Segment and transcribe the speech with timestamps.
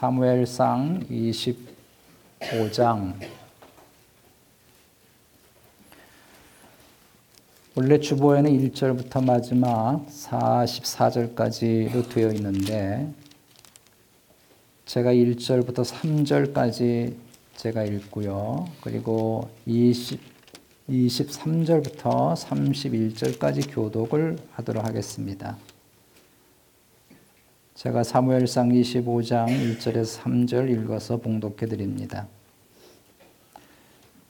[0.00, 3.14] 사무엘상 25장
[7.74, 13.12] 원래 주보에는 1절부터 마지막 44절까지로 되어 있는데
[14.86, 17.14] 제가 1절부터 3절까지
[17.56, 18.70] 제가 읽고요.
[18.80, 20.18] 그리고 20,
[20.88, 25.58] 23절부터 31절까지 교독을 하도록 하겠습니다.
[27.80, 32.26] 제가 사무엘상 25장 1절에서 3절 읽어서 봉독해 드립니다.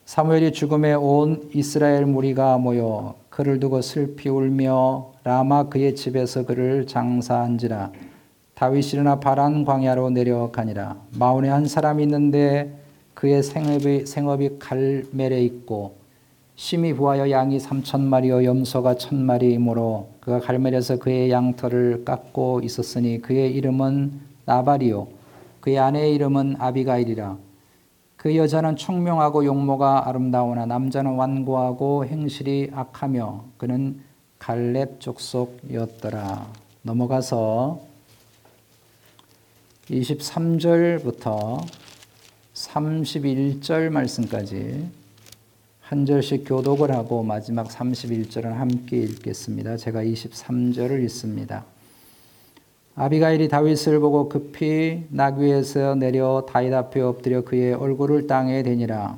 [0.05, 7.91] 사무엘이 죽음에 온 이스라엘 무리가 모여 그를 두고 슬피 울며 라마 그의 집에서 그를 장사한지라
[8.55, 12.73] 다윗이 일어나 바란 광야로 내려가니라 마온에 한 사람이 있는데
[13.15, 15.97] 그의 생업이, 생업이 갈멜에 있고
[16.55, 23.53] 심히 부하여 양이 삼천 마리요 염소가 천 마리이므로 그가 갈멜에서 그의 양털을 깎고 있었으니 그의
[23.55, 25.09] 이름은 나발이요.
[25.61, 27.37] 그의 아내의 이름은 아비가일이라.
[28.17, 34.01] 그 여자는 총명하고 용모가 아름다우나 남자는 완고하고 행실이 악하며 그는
[34.39, 36.47] 갈렙 족속이었더라.
[36.83, 37.81] 넘어가서
[39.89, 41.65] 23절부터
[42.55, 45.00] 31절 말씀까지
[45.91, 49.77] 한 절씩 교독을 하고 마지막 31절은 함께 읽겠습니다.
[49.77, 51.65] 제가 23절을 읽습니다.
[52.95, 59.17] 아비가일이 다윗을 보고 급히 나귀에서 내려 다윗 앞에 엎드려 그의 얼굴을 땅에 대니라.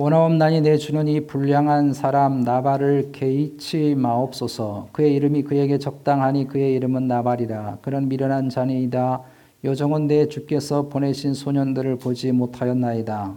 [0.00, 4.88] 원하옵나니 내 주는 이 불량한 사람 나발을 개의치 마옵소서.
[4.92, 7.80] 그의 이름이 그에게 적당하니 그의 이름은 나발이라.
[7.82, 9.20] 그런 미련한 자니이다.
[9.62, 13.34] 요정은 내 주께서 보내신 소년들을 보지 못하였나이다.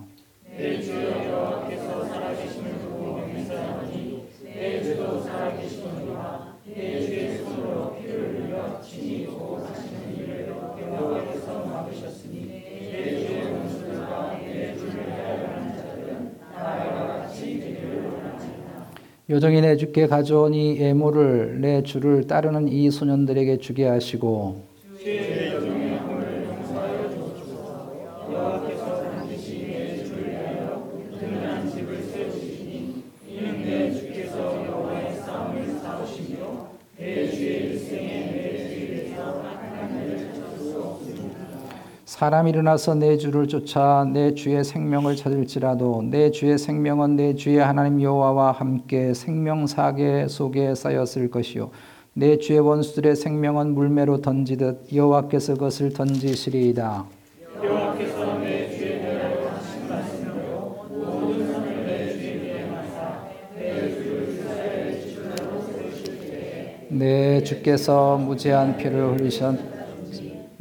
[0.55, 0.79] 내
[19.29, 24.61] 요정이 내 주께 가져온 이 예물을 내 주를 따르는 이 소년들에게 주게 하시고
[42.13, 48.03] 사람 일어나서 내 주를 쫓아 내 주의 생명을 찾을지라도 내 주의 생명은 내 주의 하나님
[48.03, 51.71] 여호와와 함께 생명 사계 속에 쌓였을 것이요
[52.13, 57.03] 내 주의 원수들의 생명은 물매로 던지듯 여호와께서 그것을 던지시리이다.
[57.63, 59.01] 여호와께서 내 주의
[59.49, 62.69] 하신 말씀으로 모든 선을 내 주의
[63.55, 64.37] 내 주를
[65.25, 69.72] 세우실 때내 주께서 무죄한 피를 흘리셨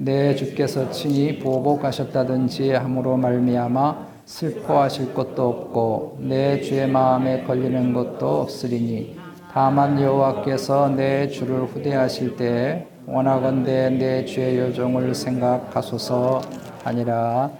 [0.04, 9.16] 내 주께서 친히 보복하셨다든지 함으로 말미암아 슬퍼하실 것도 없고 내 주의 마음에 걸리는 것도 없으리니
[9.52, 16.42] 다만 여호와께서 내 주를 후대하실 때 원하건대 내 주의 요종을 생각하소서
[16.82, 17.50] 하니라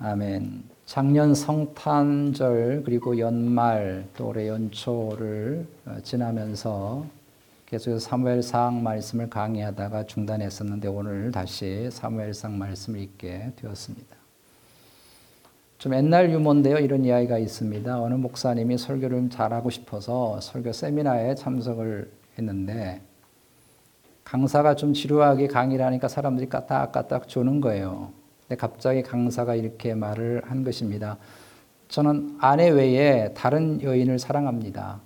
[0.00, 0.64] 아멘.
[0.86, 5.66] 작년 성탄절 그리고 연말 또 올해 연초를
[6.02, 7.04] 지나면서
[7.74, 14.16] 계속해서 사무엘상 말씀을 강의하다가 중단했었는데 오늘 다시 사무엘상 말씀을 읽게 되었습니다.
[15.78, 16.76] 좀 옛날 유머인데요.
[16.78, 18.00] 이런 이야기가 있습니다.
[18.00, 23.00] 어느 목사님이 설교를 잘하고 싶어서 설교 세미나에 참석을 했는데
[24.22, 28.12] 강사가 좀 지루하게 강의를 하니까 사람들이 까딱까딱 조는 거예요.
[28.42, 31.18] 근데 갑자기 강사가 이렇게 말을 한 것입니다.
[31.88, 35.00] 저는 아내 외에 다른 여인을 사랑합니다.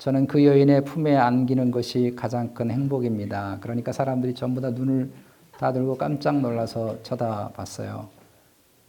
[0.00, 3.58] 저는 그 여인의 품에 안기는 것이 가장 큰 행복입니다.
[3.60, 5.10] 그러니까 사람들이 전부 다 눈을
[5.58, 8.08] 다 들고 깜짝 놀라서 쳐다봤어요.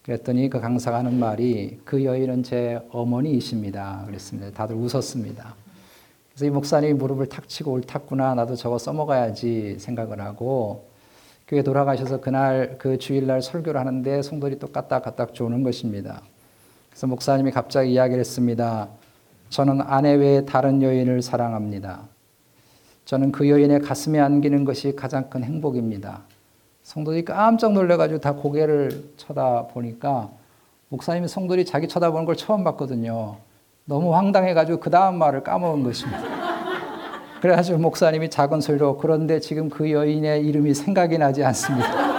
[0.03, 4.03] 그랬더니 그 강사가 하는 말이 그 여인은 제 어머니이십니다.
[4.05, 4.51] 그랬습니다.
[4.51, 5.53] 다들 웃었습니다.
[6.29, 8.33] 그래서 이 목사님이 무릎을 탁 치고 옳았구나.
[8.35, 10.87] 나도 저거 써먹어야지 생각을 하고
[11.45, 16.21] 교회 돌아가셔서 그날 그 주일날 설교를 하는데 성도들이 또 까딱까딱 조는 것입니다.
[16.89, 19.00] 그래서 목사님이 갑자기 이야기를 했습니다.
[19.51, 22.03] 저는 아내 외에 다른 여인을 사랑합니다.
[23.03, 26.21] 저는 그 여인의 가슴에 안기는 것이 가장 큰 행복입니다.
[26.83, 30.29] 성도들이 깜짝 놀래가지고 다 고개를 쳐다보니까
[30.87, 33.35] 목사님이 성도들이 자기 쳐다보는 걸 처음 봤거든요.
[33.83, 36.21] 너무 황당해가지고 그 다음 말을 까먹은 것입니다.
[37.41, 42.10] 그래가지고 목사님이 작은 소리로 그런데 지금 그 여인의 이름이 생각이 나지 않습니다.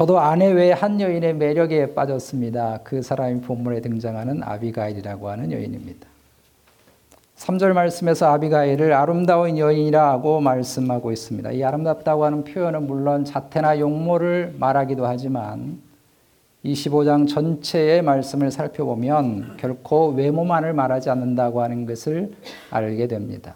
[0.00, 2.80] 저도 아내 외에 한 여인의 매력에 빠졌습니다.
[2.84, 6.08] 그 사람이 본문에 등장하는 아비가일이라고 하는 여인입니다.
[7.36, 11.50] 3절 말씀에서 아비가일을 아름다운 여인이라고 말씀하고 있습니다.
[11.50, 15.82] 이 아름답다고 하는 표현은 물론 자태나 용모를 말하기도 하지만
[16.64, 22.32] 25장 전체의 말씀을 살펴보면 결코 외모만을 말하지 않는다고 하는 것을
[22.70, 23.54] 알게 됩니다.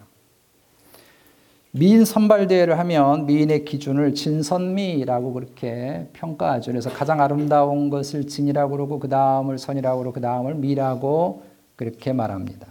[1.76, 6.70] 미인 선발대회를 하면 미인의 기준을 진선미라고 그렇게 평가하죠.
[6.70, 11.42] 그래서 가장 아름다운 것을 진이라고 그러고 그 다음을 선이라고 그러고 그 다음을 미라고
[11.74, 12.68] 그렇게 말합니다.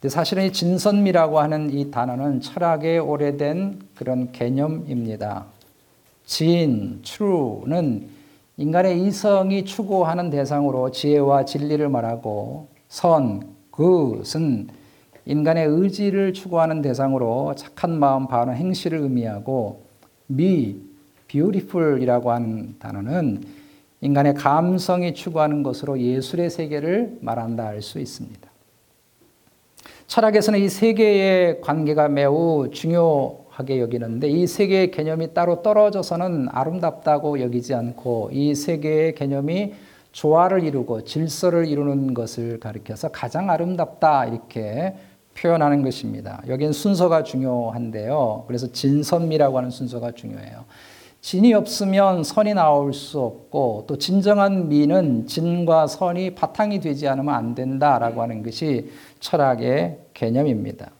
[0.00, 5.44] 근데 사실은 이 진선미라고 하는 이 단어는 철학의 오래된 그런 개념입니다.
[6.24, 8.08] 진, true는
[8.56, 14.68] 인간의 이성이 추구하는 대상으로 지혜와 진리를 말하고 선, 그것은
[15.26, 19.82] 인간의 의지를 추구하는 대상으로 착한 마음, 바른 행실을 의미하고
[20.26, 20.76] 미,
[21.28, 23.42] beautiful이라고 하는 단어는
[24.00, 28.50] 인간의 감성이 추구하는 것으로 예술의 세계를 말한다 할 수 있습니다.
[30.06, 37.40] 철학에서는 이 세 개의 관계가 매우 중요하게 여기는데 이 세 개의 개념이 따로 떨어져서는 아름답다고
[37.40, 39.72] 여기지 않고 이 세 개의 개념이
[40.12, 44.94] 조화를 이루고 질서를 이루는 것을 가리켜서 가장 아름답다 이렇게
[45.34, 46.42] 표현하는 것입니다.
[46.48, 48.44] 여기는 순서가 중요한데요.
[48.46, 50.64] 그래서 진선미라고 하는 순서가 중요해요.
[51.20, 57.54] 진이 없으면 선이 나올 수 없고 또 진정한 미는 진과 선이 바탕이 되지 않으면 안
[57.54, 58.90] 된다라고 하는 것이
[59.20, 60.90] 철학의 개념입니다.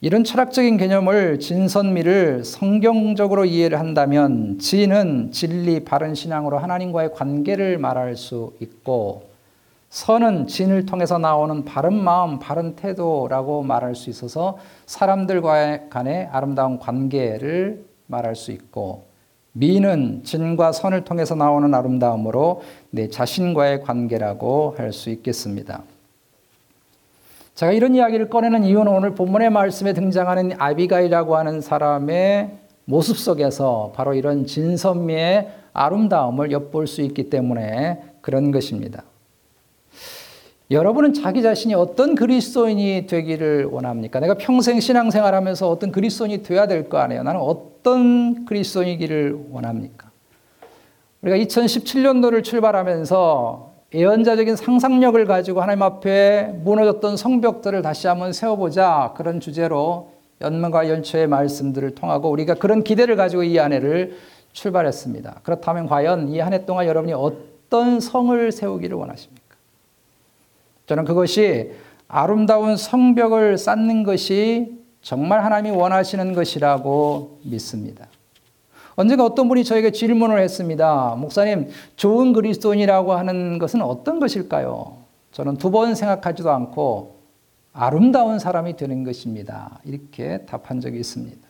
[0.00, 8.52] 이런 철학적인 개념을 진선미를 성경적으로 이해를 한다면 진은 진리 바른 신앙으로 하나님과의 관계를 말할 수
[8.60, 9.25] 있고
[9.96, 17.82] 선은 진을 통해서 나오는 바른 마음, 바른 태도라고 말할 수 있어서 사람들과 간의 아름다운 관계를
[18.06, 19.06] 말할 수 있고
[19.52, 22.60] 미는 진과 선을 통해서 나오는 아름다움으로
[22.90, 25.82] 내 자신과의 관계라고 할 수 있겠습니다.
[27.54, 32.50] 제가 이런 이야기를 꺼내는 이유는 오늘 본문의 말씀에 등장하는 아비가이라고 하는 사람의
[32.84, 39.02] 모습 속에서 바로 이런 진선미의 아름다움을 엿볼 수 있기 때문에 그런 것입니다.
[40.70, 44.18] 여러분은 자기 자신이 어떤 그리스도인이 되기를 원합니까?
[44.18, 47.22] 내가 평생 신앙생활하면서 어떤 그리스도인이 되어야 될 거 아니에요.
[47.22, 50.10] 나는 어떤 그리스도인이기를 원합니까?
[51.22, 60.10] 우리가 2017년도를 출발하면서 예언자적인 상상력을 가지고 하나님 앞에 무너졌던 성벽들을 다시 한번 세워보자 그런 주제로
[60.40, 64.16] 연문과 연초의 말씀들을 통하고 우리가 그런 기대를 가지고 이 한 해를
[64.52, 65.40] 출발했습니다.
[65.44, 69.45] 그렇다면 과연 이 한 해 동안 여러분이 어떤 성을 세우기를 원하십니까?
[70.86, 71.72] 저는 그것이
[72.08, 78.06] 아름다운 성벽을 쌓는 것이 정말 하나님이 원하시는 것이라고 믿습니다.
[78.94, 81.16] 언젠가 어떤 분이 저에게 질문을 했습니다.
[81.18, 84.96] 목사님, 좋은 그리스도인이라고 하는 것은 어떤 것일까요?
[85.32, 87.16] 저는 두 번 생각하지도 않고
[87.74, 89.80] 아름다운 사람이 되는 것입니다.
[89.84, 91.46] 이렇게 답한 적이 있습니다.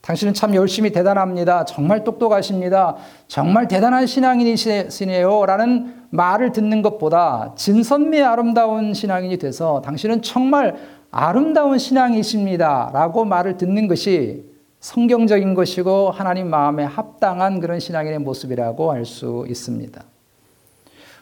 [0.00, 1.64] 당신은 참 열심히 대단합니다.
[1.64, 2.96] 정말 똑똑하십니다.
[3.28, 5.46] 정말 대단한 신앙인이시네요.
[5.46, 10.76] 라는 말을 듣는 것보다 진선미의 아름다운 신앙인이 돼서 당신은 정말
[11.10, 12.90] 아름다운 신앙이십니다.
[12.92, 14.44] 라고 말을 듣는 것이
[14.80, 20.02] 성경적인 것이고 하나님 마음에 합당한 그런 신앙인의 모습이라고 할 수 있습니다.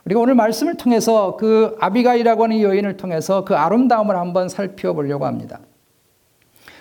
[0.07, 5.61] 우리가 오늘 말씀을 통해서 그 아비가이라고 하는 여인을 통해서 그 아름다움을 한번 살펴보려고 합니다.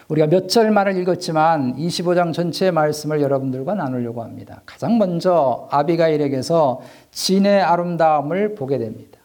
[0.10, 4.62] 우리가 몇 절만을 읽었지만 25장 전체의 말씀을 여러분들과 나누려고 합니다.
[4.66, 9.20] 가장 먼저 아비가일에게서 진의 아름다움을 보게 됩니다.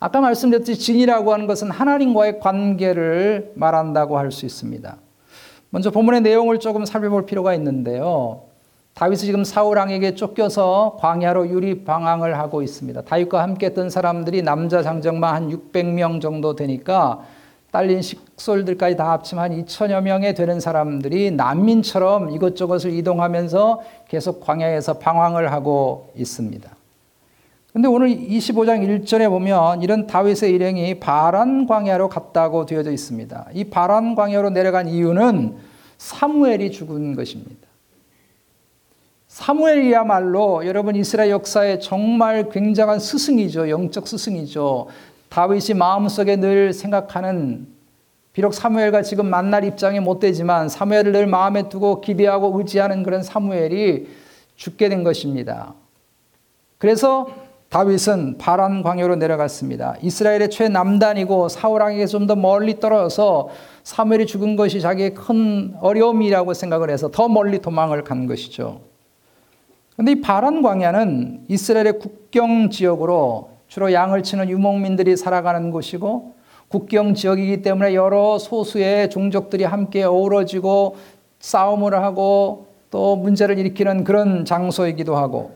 [0.00, 4.96] 아까 말씀드렸듯이 진이라고 하는 것은 하나님과의 관계를 말한다고 할 수 있습니다.
[5.68, 8.42] 먼저 본문의 내용을 조금 살펴볼 필요가 있는데요.
[8.94, 13.02] 다윗이 지금 사울 왕에게 쫓겨서 광야로 유리 방황을 하고 있습니다.
[13.02, 17.24] 다윗과 함께 했던 사람들이 남자 장정만 한 600명 정도 되니까
[17.72, 25.50] 딸린 식솔들까지 다 합치면 한 2천여 명에 되는 사람들이 난민처럼 이것저것을 이동하면서 계속 광야에서 방황을
[25.50, 26.70] 하고 있습니다.
[27.72, 33.48] 근데 오늘 25장 1절에 보면 이런 다윗의 일행이 바란 광야로 갔다고 되어져 있습니다.
[33.54, 35.56] 이 바란 광야로 내려간 이유는
[35.96, 37.66] 사무엘이 죽은 것입니다.
[39.28, 43.70] 사무엘이야말로 여러분 이스라엘 역사에 정말 굉장한 스승이죠.
[43.70, 44.88] 영적 스승이죠.
[45.32, 47.66] 다윗이 마음속에 늘 생각하는
[48.34, 54.08] 비록 사무엘과 지금 만날 입장이 못 되지만 사무엘을 늘 마음에 두고 기대하고 의지하는 그런 사무엘이
[54.56, 55.72] 죽게 된 것입니다.
[56.76, 57.28] 그래서
[57.70, 59.96] 다윗은 바란 광야로 내려갔습니다.
[60.02, 63.48] 이스라엘의 최남단이고 사울 왕에게 좀 더 멀리 떨어져서
[63.84, 68.82] 사무엘이 죽은 것이 자기의 큰 어려움이라고 생각을 해서 더 멀리 도망을 간 것이죠.
[69.96, 76.34] 근데 이 바란 광야는 이스라엘의 국경 지역으로 주로 양을 치는 유목민들이 살아가는 곳이고
[76.68, 80.96] 국경 지역이기 때문에 여러 소수의 종족들이 함께 어우러지고
[81.40, 85.52] 싸움을 하고 또 문제를 일으키는 그런 장소이기도 하고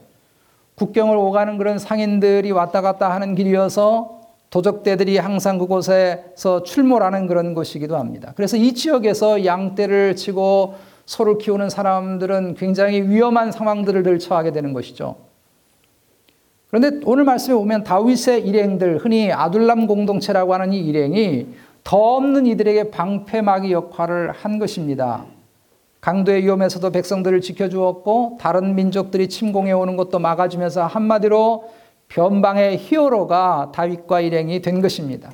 [0.77, 8.33] 국경을 오가는 그런 상인들이 왔다 갔다 하는 길이어서 도적대들이 항상 그곳에서 출몰하는 그런 곳이기도 합니다.
[8.35, 15.26] 그래서 이 지역에서 양떼를 치고 소를 키우는 사람들은 굉장히 위험한 상황들을 늘 처하게 되는 것이죠.
[16.77, 21.47] 그런데 오늘 말씀에 보면 다윗의 일행들, 흔히 아둘람 공동체라고 하는 이 일행이
[21.83, 25.25] 더 없는 이들에게 방패막이 역할을 한 것입니다.
[26.03, 31.65] 강도의 위험에서도 백성들을 지켜주었고 다른 민족들이 침공해 오는 것도 막아주면서 한마디로
[32.09, 35.33] 변방의 히어로가 다윗과 일행이 된 것입니다.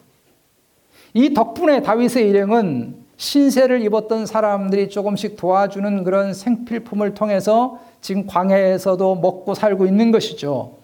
[1.12, 9.54] 이 덕분에 다윗의 일행은 신세를 입었던 사람들이 조금씩 도와주는 그런 생필품을 통해서 지금 광야에서도 먹고
[9.54, 10.81] 살고 있는 것이죠.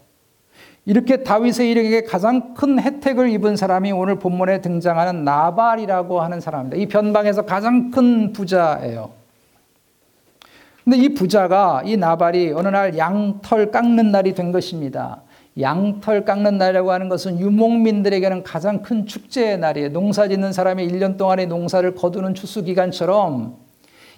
[0.89, 6.79] 이렇게 다윗의 일행에게 가장 큰 혜택을 입은 사람이 오늘 본문에 등장하는 나발이라고 하는 사람입니다.
[6.79, 9.11] 이 변방에서 가장 큰 부자예요.
[10.85, 15.21] 근데 이 부자가 이 나발이 어느 날 양털 깎는 날이 된 것입니다.
[15.61, 19.93] 양털 깎는 날이라고 하는 것은 유목민들에게는 가장 큰 축제의 날이에요.
[19.93, 23.68] 농사 짓는 사람이 1년 동안의 농사를 거두는 추수 기간처럼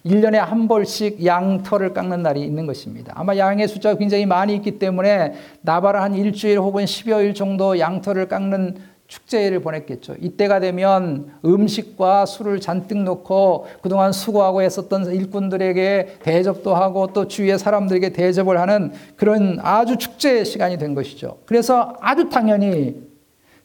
[0.04, 3.12] 1년에 한 벌씩 양 털을 깎는 날이 있는 것입니다.
[3.16, 8.28] 아마 양의 숫자가 굉장히 많이 있기 때문에 나발은 한 일주일 혹은 10여일 정도 양 털을
[8.28, 10.14] 깎는 축제를 보냈겠죠.
[10.20, 18.10] 이때가 되면 음식과 술을 잔뜩 놓고 그동안 수고하고 했었던 일꾼들에게 대접도 하고 또 주위의 사람들에게
[18.10, 21.38] 대접을 하는 그런 아주 축제의 시간이 된 것이죠.
[21.44, 23.02] 그래서 아주 당연히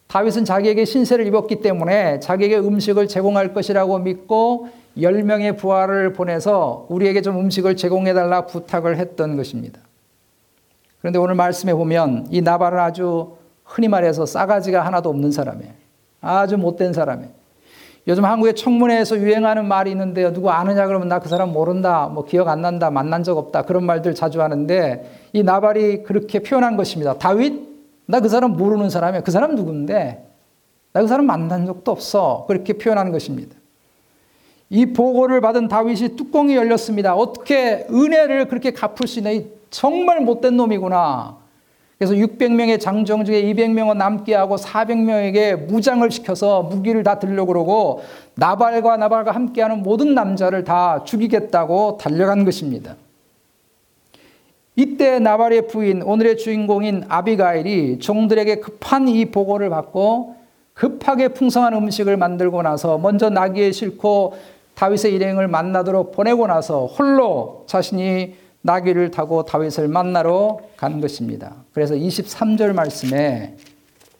[0.07, 7.37] 다윗은 자기에게 신세를 입었기 때문에 자기에게 음식을 제공할 것이라고 믿고 10명의 부하를 보내서 우리에게 좀
[7.39, 9.79] 음식을 제공해달라 부탁을 했던 것입니다.
[10.99, 15.71] 그런데 오늘 말씀에 보면 이 나발은 아주 흔히 말해서 싸가지가 하나도 없는 사람이에요.
[16.21, 17.31] 아주 못된 사람이에요.
[18.07, 20.31] 요즘 한국의 청문회에서 유행하는 말이 있는데요.
[20.31, 22.07] 누구 아느냐 그러면 나 그 사람 모른다.
[22.07, 22.91] 뭐 기억 안 난다.
[22.91, 23.63] 만난 적 없다.
[23.63, 27.17] 그런 말들 자주 하는데 이 나발이 그렇게 표현한 것입니다.
[27.17, 27.65] 다윗?
[28.07, 29.21] 나 그 사람 모르는 사람이야.
[29.21, 30.23] 그 사람 누군데?
[30.93, 32.45] 나 그 사람 만난 적도 없어.
[32.47, 33.55] 그렇게 표현한 것입니다.
[34.69, 37.15] 이 보고를 받은 다윗이 뚜껑이 열렸습니다.
[37.15, 39.31] 어떻게 은혜를 그렇게 갚을 수 있나?
[39.69, 41.37] 정말 못된 놈이구나.
[41.97, 48.03] 그래서 600명의 장정 중에 200명은 남게 하고 400명에게 무장을 시켜서 무기를 다 들려고 그러고
[48.35, 52.95] 나발과 나발과 함께하는 모든 남자를 다 죽이겠다고 달려간 것입니다.
[54.75, 60.35] 이때 나발의 부인 오늘의 주인공인 아비가일이 종들에게 급한 이 보고를 받고
[60.73, 64.33] 급하게 풍성한 음식을 만들고 나서 먼저 나귀에 싣고
[64.75, 71.53] 다윗의 일행을 만나도록 보내고 나서 홀로 자신이 나귀를 타고 다윗을 만나러 간 것입니다.
[71.73, 73.55] 그래서 23절 말씀에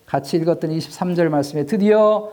[0.05, 2.31] 같이 읽었던 23절 말씀에 드디어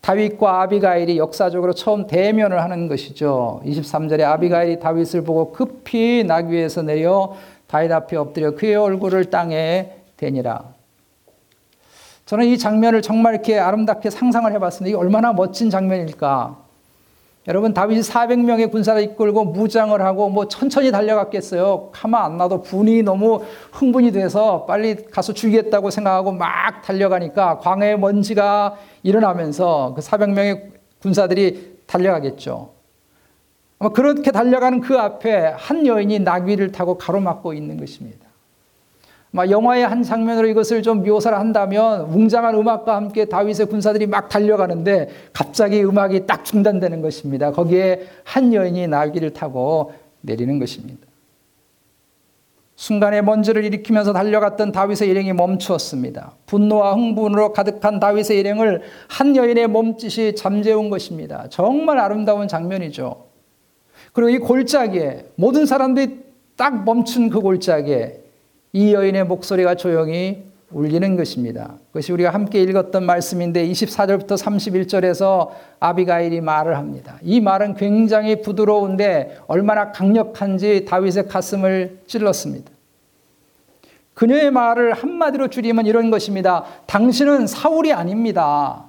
[0.00, 3.62] 다윗과 아비가일이 역사적으로 처음 대면을 하는 것이죠.
[3.64, 7.34] 23절에 아비가일이 다윗을 보고 급히 나귀에서 내려
[7.66, 10.74] 다윗 앞에 엎드려 그의 얼굴을 땅에 대니라.
[12.26, 14.88] 저는 이 장면을 정말 이렇게 아름답게 상상을 해봤습니다.
[14.88, 16.63] 이게 얼마나 멋진 장면일까.
[17.46, 21.90] 여러분 다윗이 400명의 군사를 이끌고 무장을 하고 뭐 천천히 달려갔겠어요.
[21.92, 28.76] 가만 안 놔도 분이 너무 흥분이 돼서 빨리 가서 죽이겠다고 생각하고 막 달려가니까 광해의 먼지가
[29.02, 30.70] 일어나면서 그 400명의
[31.02, 32.72] 군사들이 달려가겠죠.
[33.78, 38.23] 아마 그렇게 달려가는 그 앞에 한 여인이 나귀를 타고 가로막고 있는 것입니다.
[39.36, 45.82] 영화의 한 장면으로 이것을 좀 묘사를 한다면 웅장한 음악과 함께 다윗의 군사들이 막 달려가는데 갑자기
[45.82, 47.50] 음악이 딱 중단되는 것입니다.
[47.50, 51.06] 거기에 한 여인이 나귀를 타고 내리는 것입니다.
[52.76, 56.32] 순간에 먼지를 일으키면서 달려갔던 다윗의 일행이 멈추었습니다.
[56.46, 61.46] 분노와 흥분으로 가득한 다윗의 일행을 한 여인의 몸짓이 잠재운 것입니다.
[61.50, 63.26] 정말 아름다운 장면이죠.
[64.12, 66.24] 그리고 이 골짜기에 모든 사람들이
[66.56, 68.23] 딱 멈춘 그 골짜기에
[68.74, 71.74] 이 여인의 목소리가 조용히 울리는 것입니다.
[71.92, 77.16] 그것이 우리가 함께 읽었던 말씀인데 24절부터 31절에서 아비가일이 말을 합니다.
[77.22, 82.72] 이 말은 굉장히 부드러운데 얼마나 강력한지 다윗의 가슴을 찔렀습니다.
[84.14, 86.64] 그녀의 말을 한마디로 줄이면 이런 것입니다.
[86.86, 88.86] 당신은 사울이 아닙니다.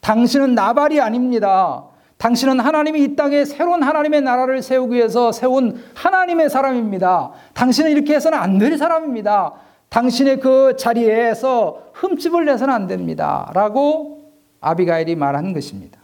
[0.00, 1.86] 당신은 나발이 아닙니다.
[2.22, 7.32] 당신은 하나님이 이 땅에 새로운 하나님의 나라를 세우기 위해서 세운 하나님의 사람입니다.
[7.52, 9.54] 당신은 이렇게 해서는 안 될 사람입니다.
[9.88, 13.50] 당신의 그 자리에서 흠집을 내서는 안 됩니다.
[13.54, 15.98] 라고 아비가일이 말한 것입니다.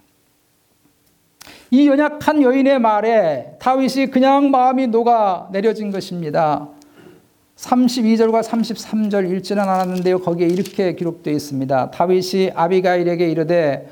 [1.70, 6.66] 이 연약한 여인의 말에 다윗이 그냥 마음이 녹아 내려진 것입니다.
[7.54, 10.18] 32절과 33절 읽지는 않았는데요.
[10.18, 11.92] 거기에 이렇게 기록되어 있습니다.
[11.92, 13.88] 다윗이 아비가일에게 이르되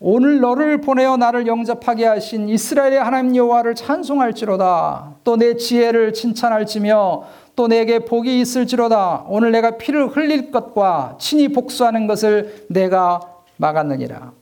[0.00, 5.16] 오늘 너를 보내어 나를 영접하게 하신 이스라엘의 하나님 여호와를 찬송할지로다.
[5.24, 7.24] 또 내 지혜를 칭찬할지며
[7.56, 9.24] 또 내게 복이 있을지로다.
[9.28, 13.20] 오늘 내가 피를 흘릴 것과 친히 복수하는 것을 내가
[13.56, 14.32] 막았느니라.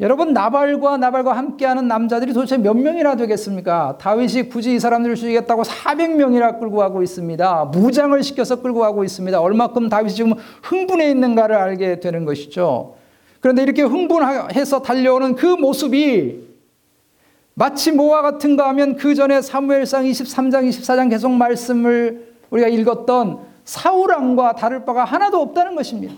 [0.00, 3.98] 여러분 나발과 나발과 함께하는 남자들이 도대체 몇 명이나 되겠습니까?
[4.00, 7.66] 다윗이 굳이 이 사람들을 죽이겠다고 400명이나 끌고 가고 있습니다.
[7.66, 9.40] 무장을 시켜서 끌고 가고 있습니다.
[9.40, 12.96] 얼마큼 다윗이 지금 흥분해 있는가를 알게 되는 것이죠.
[13.42, 16.48] 그런데 이렇게 흥분해서 달려오는 그 모습이
[17.54, 24.84] 마치 뭐와 같은가 하면 그 전에 사무엘상 23장 24장 계속 말씀을 우리가 읽었던 사울왕과 다를
[24.84, 26.14] 바가 하나도 없다는 것입니다.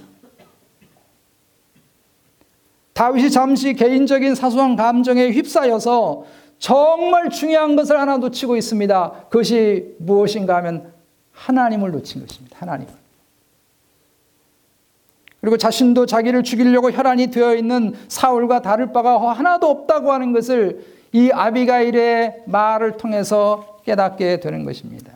[2.92, 6.24] 다윗이 잠시 개인적인 사소한 감정에 휩싸여서
[6.58, 9.26] 정말 중요한 것을 하나 놓치고 있습니다.
[9.30, 10.92] 그것이 무엇인가 하면
[11.32, 12.58] 하나님을 놓친 것입니다.
[12.60, 12.86] 하나님.
[15.44, 20.82] 그리고 자신도 자기를 죽이려고 혈안이 되어 있는 사울과 다를 바가 하나도 없다고 하는 것을
[21.12, 25.12] 이 아비가일의 말을 통해서 깨닫게 되는 것입니다.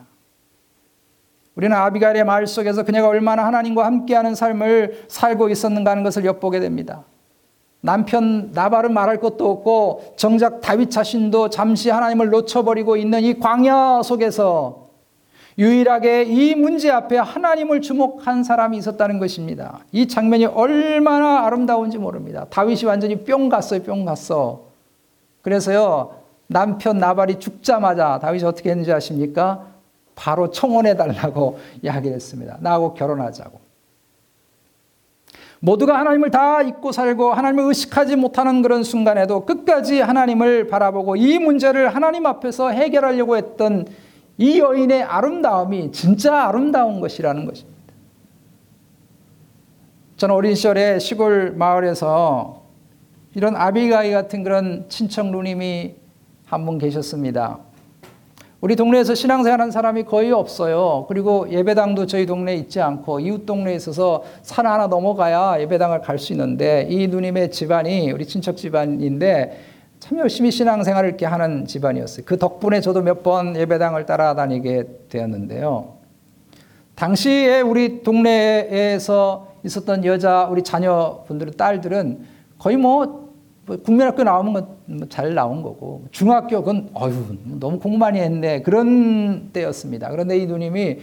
[1.55, 7.05] 우리는 아비가일의 말 속에서 그녀가 얼마나 하나님과 함께하는 삶을 살고 있었는가 하는 것을 엿보게 됩니다.
[7.81, 14.88] 남편 나발은 말할 것도 없고 정작 다윗 자신도 잠시 하나님을 놓쳐버리고 있는 이 광야 속에서
[15.57, 19.79] 유일하게 이 문제 앞에 하나님을 주목한 사람이 있었다는 것입니다.
[19.91, 22.45] 이 장면이 얼마나 아름다운지 모릅니다.
[22.49, 24.65] 다윗이 완전히 뿅 갔어요, 뿅 갔어.
[25.41, 26.15] 그래서요,
[26.47, 29.65] 남편 나발이 죽자마자 다윗이 어떻게 했는지 아십니까?
[30.15, 32.57] 바로 청혼해 달라고 이야기를 했습니다.
[32.59, 33.69] 나하고 결혼하자고.
[35.61, 41.93] 모두가 하나님을 다 잊고 살고 하나님을 의식하지 못하는 그런 순간에도 끝까지 하나님을 바라보고 이 문제를
[41.93, 43.85] 하나님 앞에서 해결하려고 했던
[44.39, 47.77] 이 여인의 아름다움이 진짜 아름다운 것이라는 것입니다.
[50.15, 52.61] 저는 어린 시절에 시골 마을에서
[53.35, 55.95] 이런 아비가이 같은 그런 친척 누님이
[56.45, 57.59] 한 분 계셨습니다.
[58.61, 61.05] 우리 동네에서 신앙생활 하는 사람이 거의 없어요.
[61.09, 66.31] 그리고 예배당도 저희 동네에 있지 않고 이웃 동네에 있어서 산 하나 넘어가야 예배당을 갈 수
[66.33, 69.59] 있는데 이 누님의 집안이 우리 친척 집안인데
[69.99, 72.23] 참 열심히 신앙생활을 이렇게 하는 집안이었어요.
[72.25, 75.97] 그 덕분에 저도 몇 번 예배당을 따라다니게 되었는데요.
[76.95, 82.19] 당시에 우리 동네에서 있었던 여자 우리 자녀분들은 딸들은
[82.57, 83.29] 거의 뭐
[83.83, 90.09] 국민학교 나오면 잘 나온 거고 중학교 그건 어휴 너무 공부 많이 했네 그런 때였습니다.
[90.09, 90.99] 그런데 이 누님이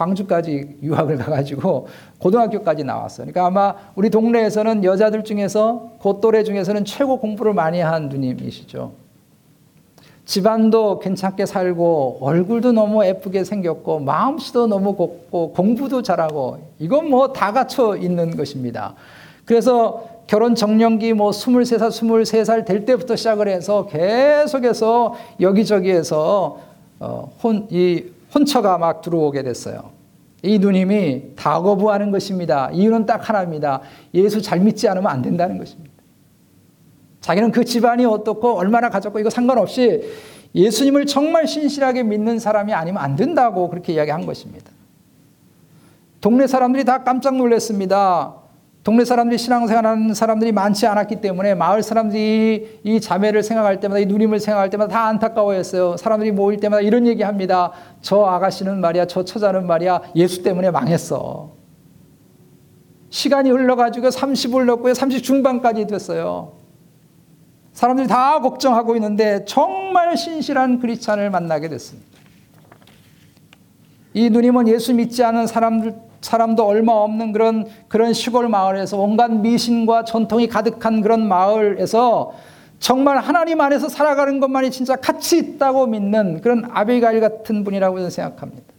[0.00, 3.26] 광주까지 유학을 가가지고 고등학교까지 나왔어요.
[3.26, 8.92] 그러니까 아마 우리 동네에서는 여자들 중에서 곧또래 중에서는 최고 공부를 많이 한 누님이시죠.
[10.24, 17.52] 집안도 괜찮게 살고 얼굴도 너무 예쁘게 생겼고 마음씨도 너무 곱고 공부도 잘하고 이건 뭐 다
[17.52, 18.94] 갖춰 있는 것입니다.
[19.44, 26.58] 그래서 결혼 정년기 뭐 23살, 23살 될 때부터 시작을 해서 계속해서 여기저기에서
[27.00, 29.90] 어, 혼, 이 혼처가 막 들어오게 됐어요.
[30.42, 32.70] 이 누님이 다 거부하는 것입니다.
[32.72, 33.80] 이유는 딱 하나입니다.
[34.14, 35.90] 예수 잘 믿지 않으면 안 된다는 것입니다.
[37.20, 40.02] 자기는 그 집안이 어떻고 얼마나 가졌고 이거 상관없이
[40.54, 44.70] 예수님을 정말 신실하게 믿는 사람이 아니면 안 된다고 그렇게 이야기한 것입니다.
[46.20, 48.39] 동네 사람들이 다 깜짝 놀랐습니다.
[48.82, 54.40] 동네 사람들이 신앙생활하는 사람들이 많지 않았기 때문에 마을 사람들이 이 자매를 생각할 때마다 이 누님을
[54.40, 55.98] 생각할 때마다 다 안타까워했어요.
[55.98, 57.72] 사람들이 모일 때마다 이런 얘기합니다.
[58.00, 61.50] 저 아가씨는 말이야, 저 처자는 말이야, 예수 때문에 망했어.
[63.10, 66.52] 시간이 흘러가지고 30을 넘고요, 30 중반까지 됐어요.
[67.74, 72.08] 사람들이 다 걱정하고 있는데 정말 신실한 크리스찬을 만나게 됐습니다.
[74.14, 80.04] 이 누님은 예수 믿지 않은 사람들 사람도 얼마 없는 그런 그런 시골 마을에서 온갖 미신과
[80.04, 82.32] 전통이 가득한 그런 마을에서
[82.78, 88.70] 정말 하나님 안에서 살아가는 것만이 진짜 가치 있다고 믿는 그런 아비가일 같은 분이라고 저는 생각합니다.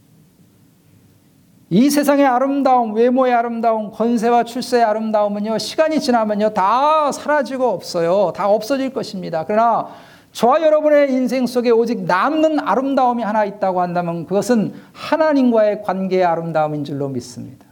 [1.74, 8.34] 이 세상의 아름다움, 외모의 아름다움, 권세와 출세의 아름다움은요, 시간이 지나면요, 다 사라지고 없어요.
[8.36, 9.46] 다 없어질 것입니다.
[9.48, 9.88] 그러나
[10.32, 17.10] 저와 여러분의 인생 속에 오직 남는 아름다움이 하나 있다고 한다면 그것은 하나님과의 관계의 아름다움인 줄로
[17.10, 17.66] 믿습니다.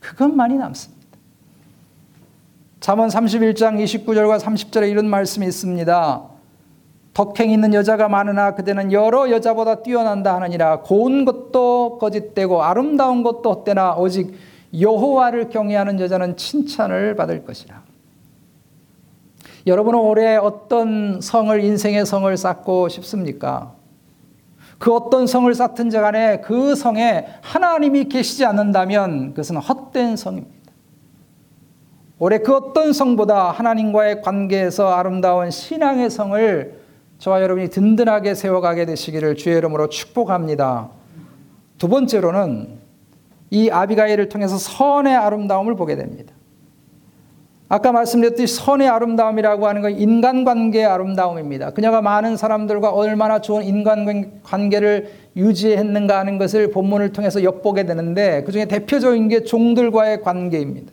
[0.00, 0.96] 그것만이 남습니다.
[2.80, 6.22] 잠언 31장 29절과 30절에 이런 말씀이 있습니다.
[7.12, 13.94] 덕행 있는 여자가 많으나 그대는 여러 여자보다 뛰어난다 하느니라 고운 것도 거짓되고 아름다운 것도 헛되나
[13.94, 14.34] 오직
[14.78, 17.85] 여호와를 경외하는 여자는 칭찬을 받을 것이라.
[19.66, 23.74] 여러분은 올해 어떤 성을 인생의 성을 쌓고 싶습니까?
[24.78, 30.54] 그 어떤 성을 쌓든지 간에 그 성에 하나님이 계시지 않는다면 그것은 헛된 성입니다.
[32.18, 36.80] 올해 그 어떤 성보다 하나님과의 관계에서 아름다운 신앙의 성을
[37.18, 40.90] 저와 여러분이 든든하게 세워가게 되시기를 주의 이름으로 축복합니다.
[41.78, 42.78] 두 번째로는
[43.50, 46.35] 이 아비가일을 통해서 선의 아름다움을 보게 됩니다.
[47.68, 51.70] 아까 말씀드렸듯이 선의 아름다움이라고 하는 건 인간관계의 아름다움입니다.
[51.70, 58.66] 그녀가 많은 사람들과 얼마나 좋은 인간관계를 유지했는가 하는 것을 본문을 통해서 엿보게 되는데 그 중에
[58.66, 60.92] 대표적인 게 종들과의 관계입니다.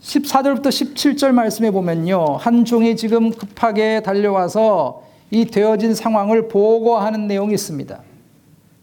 [0.00, 2.36] 14절부터 17절 말씀에 보면요.
[2.36, 8.00] 한 종이 지금 급하게 달려와서 이 되어진 상황을 보고하는 내용이 있습니다.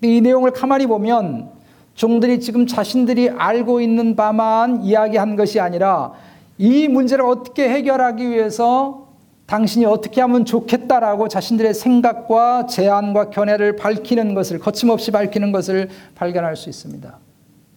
[0.04, 1.50] 이 내용을 가만히 보면
[1.96, 6.14] 종들이 지금 자신들이 알고 있는 바만 이야기한 것이 아니라
[6.58, 9.08] 이 문제를 어떻게 해결하기 위해서
[9.46, 16.70] 당신이 어떻게 하면 좋겠다라고 자신들의 생각과 제안과 견해를 밝히는 것을 거침없이 밝히는 것을 발견할 수
[16.70, 17.18] 있습니다.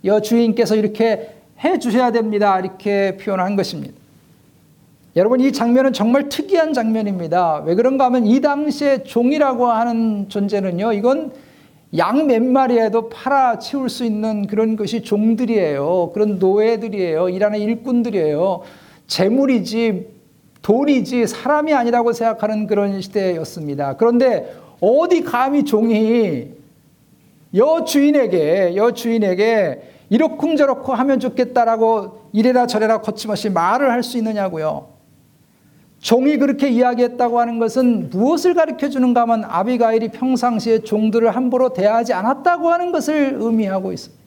[0.05, 2.59] 여주인께서 이렇게 해 주셔야 됩니다.
[2.61, 3.95] 이렇게 표현한 것입니다.
[5.17, 7.63] 여러분 이 장면은 정말 특이한 장면입니다.
[7.65, 10.93] 왜 그런가 하면 이 당시에 종이라고 하는 존재는요.
[10.93, 11.33] 이건
[11.97, 16.11] 양 몇 마리에도 팔아 치울 수 있는 그런 것이 종들이에요.
[16.13, 17.29] 그런 노예들이에요.
[17.29, 18.63] 일하는 일꾼들이에요.
[19.07, 20.09] 재물이지
[20.63, 23.97] 돈이지 사람이 아니라고 생각하는 그런 시대였습니다.
[23.97, 26.49] 그런데 어디 감히 종이
[27.55, 34.94] 여주인에게 여주인에게 이렇쿵저렇고 하면 좋겠다라고 이래라 저래라 거침없이 말을 할 수 있느냐고요.
[36.05, 42.69] 종이 그렇게 이야기했다고 하는 것은 무엇을 가르쳐 주는가 하면 아비가일이 평상시에 종들을 함부로 대하지 않았다고
[42.69, 44.23] 하는 것을 의미하고 있습니다.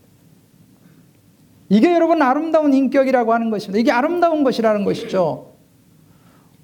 [1.69, 3.79] 이게 여러분 아름다운 인격이라고 하는 것입니다.
[3.79, 5.51] 이게 아름다운 것이라는 것이죠.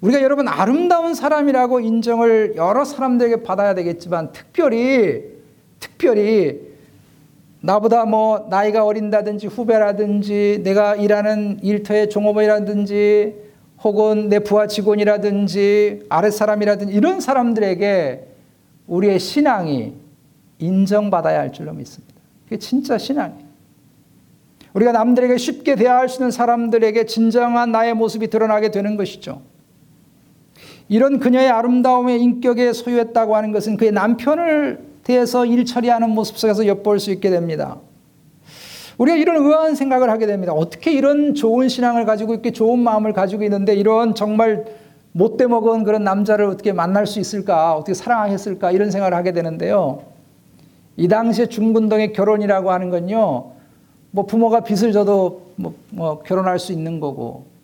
[0.00, 5.22] 우리가 여러분 아름다운 사람이라고 인정을 여러 사람들에게 받아야 되겠지만 특별히
[5.78, 6.60] 특별히
[7.60, 13.43] 나보다 뭐 나이가 어린다든지 후배라든지 내가 일하는 일터의 종업원이라든지
[13.84, 18.26] 혹은 내 부하 직원이라든지 아랫사람이라든지 이런 사람들에게
[18.86, 19.92] 우리의 신앙이
[20.58, 22.14] 인정받아야 할 줄로 믿습니다.
[22.44, 23.44] 그게 진짜 신앙이에요.
[24.72, 29.42] 우리가 남들에게 쉽게 대할 수 있는 사람들에게 진정한 나의 모습이 드러나게 되는 것이죠.
[30.88, 36.98] 이런 그녀의 아름다움의 인격에 소유했다고 하는 것은 그의 남편을 대해서 일 처리하는 모습 속에서 엿볼
[37.00, 37.78] 수 있게 됩니다.
[38.98, 40.52] 우리가 이런 의아한 생각을 하게 됩니다.
[40.52, 44.64] 어떻게 이런 좋은 신앙을 가지고 이렇게 좋은 마음을 가지고 있는데 이런 정말
[45.12, 47.74] 못돼 먹은 그런 남자를 어떻게 만날 수 있을까?
[47.74, 48.72] 어떻게 사랑하겠을까?
[48.72, 50.02] 이런 생각을 하게 되는데요.
[50.96, 53.52] 이 당시에 중군동의 결혼이라고 하는 건요.
[54.10, 57.54] 뭐 부모가 빚을 져도 뭐, 뭐 결혼할 수 있는 거고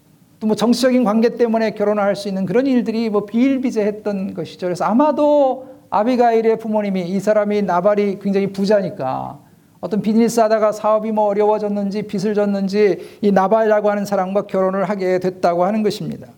[0.40, 4.66] 또 뭐 정치적인 관계 때문에 결혼을 수 있는 그런 일들이 뭐 비일비재했던 것이죠.
[4.66, 9.38] 그래서 아마도 아비가일의 부모님이 이 사람이 나발이 굉장히 부자니까
[9.80, 15.64] 어떤 비즈니스 하다가 사업이 뭐 어려워졌는지 빚을 졌는지 이 나발이라고 하는 사람과 결혼을 하게 됐다고
[15.64, 16.28] 하는 것입니다.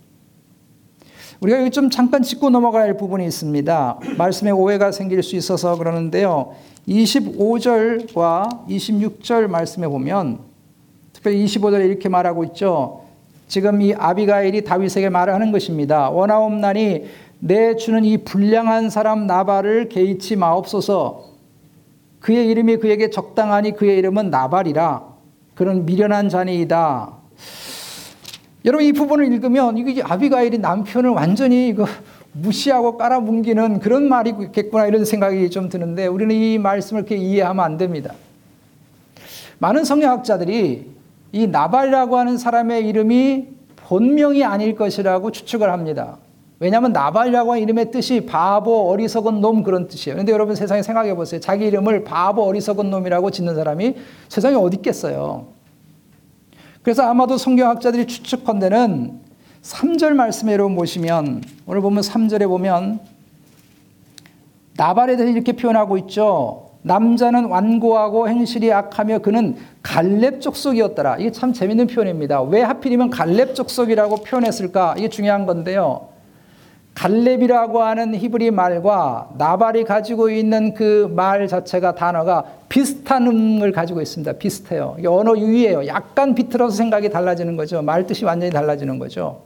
[1.41, 3.99] 우리가 여기 좀 잠깐 짚고 넘어가야 할 부분이 있습니다.
[4.17, 6.55] 말씀에 오해가 생길 수 있어서 그러는데요.
[6.89, 10.39] 25절과 26절 말씀에 보면
[11.13, 13.03] 특별히 25절에 이렇게 말하고 있죠.
[13.49, 16.11] 지금 이 아비가일이 다윗에게 말을 하는 것입니다.
[16.11, 17.07] 원하옵나니
[17.41, 21.32] 내 주는 이 불량한 사람 나발을 개의치 마옵소서.
[22.23, 25.03] 그의 이름이 그에게 적당하니 그의 이름은 나발이라.
[25.55, 27.13] 그런 미련한 자니이다.
[28.65, 31.87] 여러분 이 부분을 읽으면 이게 아비가일이 남편을 완전히 이거
[32.33, 38.15] 무시하고 깔아뭉기는 그런 말이겠구나 이런 생각이 좀 드는데 우리는 이 말씀을 그렇게 이해하면 안 됩니다.
[39.59, 40.93] 많은 성경학자들이
[41.33, 46.19] 이 나발이라고 하는 사람의 이름이 본명이 아닐 것이라고 추측을 합니다.
[46.63, 50.15] 왜냐하면 나발이라고 하는 이름의 뜻이 바보, 어리석은 놈 그런 뜻이에요.
[50.15, 51.41] 그런데 여러분 세상에 생각해 보세요.
[51.41, 53.97] 자기 이름을 바보, 어리석은 놈이라고 짓는 사람이
[54.29, 55.49] 세상에 어디 있겠어요.
[56.83, 59.19] 그래서 아마도 성경학자들이 추측컨대는
[59.61, 63.01] 3절 말씀에 여러분 보시면 오늘 보면 3절에 보면
[64.77, 66.71] 나발에 대해서 이렇게 표현하고 있죠.
[66.83, 71.17] 남자는 완고하고 행실이 악하며 그는 갈렙 족속이었더라.
[71.19, 72.41] 이게 참 재밌는 표현입니다.
[72.43, 74.95] 왜 하필이면 갈렙 족속이라고 표현했을까?
[74.97, 76.12] 이게 중요한 건데요.
[76.95, 84.33] 갈렙이라고 하는 히브리 말과 나발이 가지고 있는 그 말 자체가 단어가 비슷한 음을 가지고 있습니다.
[84.35, 84.97] 비슷해요.
[85.07, 85.87] 언어 유의예요.
[85.87, 87.83] 약간 비틀어서 생각이 달라지는 거죠.
[87.83, 89.41] 말 뜻이 완전히 달라지는 거죠.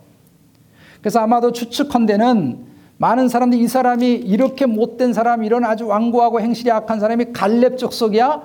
[1.00, 2.58] 그래서 아마도 추측컨대는
[2.98, 8.42] 많은 사람들이 이 사람이 이렇게 못된 사람, 이런 아주 완고하고 행실이 악한 사람이 갈렙 족속이야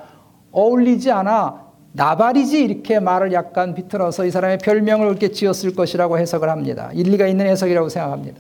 [0.52, 6.92] 어울리지 않아 나발이지 이렇게 말을 약간 비틀어서 이 사람의 별명을 그렇게 지었을 것이라고 해석을 합니다.
[6.94, 8.40] 일리가 있는 해석이라고 생각합니다.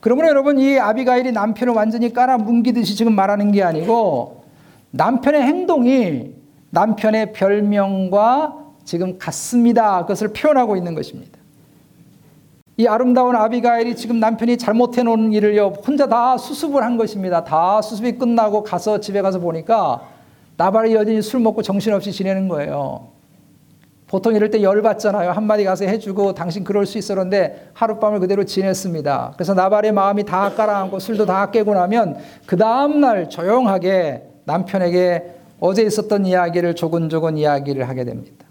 [0.00, 4.44] 그러므로 여러분 이 아비가일이 남편을 완전히 깔아 뭉기듯이 지금 말하는 게 아니고
[4.90, 6.34] 남편의 행동이
[6.70, 10.02] 남편의 별명과 지금 같습니다.
[10.02, 11.38] 그것을 표현하고 있는 것입니다.
[12.76, 17.44] 이 아름다운 아비가일이 지금 남편이 잘못해 놓은 일을요 혼자 다 수습을 한 것입니다.
[17.44, 20.00] 다 수습이 끝나고 가서 집에 가서 보니까
[20.56, 23.08] 나발이 여전히 술 먹고 정신없이 지내는 거예요.
[24.10, 25.30] 보통 이럴 때 열받잖아요.
[25.30, 29.34] 한마디 가서 해주고 당신 그럴 수 그런데 하룻밤을 그대로 지냈습니다.
[29.36, 36.26] 그래서 나발의 마음이 다 깔아앉고 술도 다 깨고 나면 그 다음날 조용하게 남편에게 어제 있었던
[36.26, 38.49] 이야기를 조근조근 이야기를 하게 됩니다.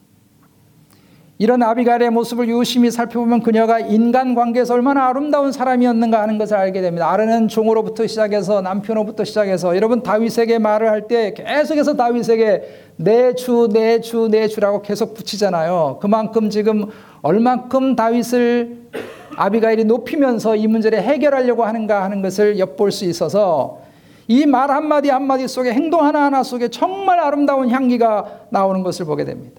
[1.41, 7.09] 이런 아비갈의 모습을 유심히 살펴보면 그녀가 인간 관계에서 얼마나 아름다운 사람이었는가 하는 것을 알게 됩니다.
[7.09, 12.63] 아르는 종으로부터 시작해서 남편으로부터 시작해서 여러분 다윗에게 말을 할 때 계속해서 다윗에게
[12.97, 15.99] 내 주, 내 주, 내 주라고 계속 붙이잖아요.
[16.01, 16.87] 그만큼 지금
[17.21, 18.89] 얼만큼 다윗을
[19.37, 23.79] 아비가일이 높이면서 이 문제를 해결하려고 하는가 하는 것을 엿볼 수 있어서
[24.27, 29.58] 이 말 한마디 한마디 속에 행동 하나하나 속에 정말 아름다운 향기가 나오는 것을 보게 됩니다.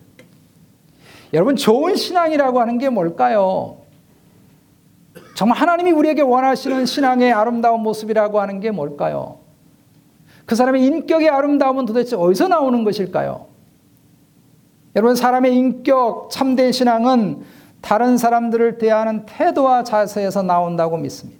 [1.32, 3.78] 여러분, 좋은 신앙이라고 하는 게 뭘까요?
[5.34, 9.38] 정말 하나님이 우리에게 원하시는 신앙의 아름다운 모습이라고 하는 게 뭘까요?
[10.44, 13.46] 그 사람의 인격의 아름다움은 도대체 어디서 나오는 것일까요?
[14.96, 17.44] 여러분, 사람의 인격, 참된 신앙은
[17.80, 21.39] 다른 사람들을 대하는 태도와 자세에서 나온다고 믿습니다.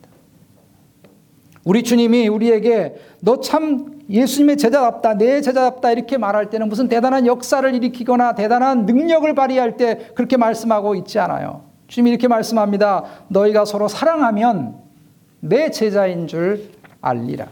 [1.71, 7.73] 우리 주님이 우리에게 너 참 예수님의 제자답다, 내 제자답다 이렇게 말할 때는 무슨 대단한 역사를
[7.73, 11.63] 일으키거나 대단한 능력을 발휘할 때 그렇게 말씀하고 있지 않아요.
[11.87, 13.05] 주님이 이렇게 말씀합니다.
[13.29, 14.79] 너희가 서로 사랑하면
[15.39, 17.47] 내 제자인 줄 알리라.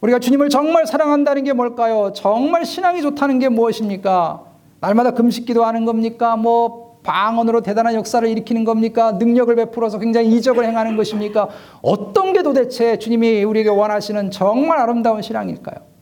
[0.00, 2.14] 우리가 주님을 정말 사랑한다는 게 뭘까요?
[2.14, 4.44] 정말 신앙이 좋다는 게 무엇입니까?
[4.80, 6.36] 날마다 금식 기도하는 겁니까?
[6.36, 9.12] 뭐 방언으로 대단한 역사를 일으키는 겁니까?
[9.12, 11.48] 능력을 베풀어서 굉장히 이적을 행하는 것입니까?
[11.80, 15.96] 어떤 게 도대체 주님이 우리에게 원하시는 정말 아름다운 신앙일까요?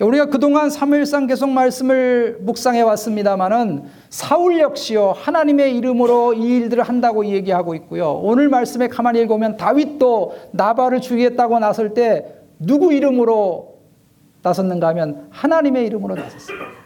[0.00, 7.74] 우리가 그동안 사무엘상 계속 말씀을 묵상해 왔습니다만은 사울 역시요 하나님의 이름으로 이 일들을 한다고 얘기하고
[7.76, 8.10] 있고요.
[8.10, 13.76] 오늘 말씀에 가만히 읽으면 다윗도 나발을 죽이겠다고 나설 때 누구 이름으로
[14.42, 16.81] 나섰는가 하면 하나님의 이름으로 나섰습니다.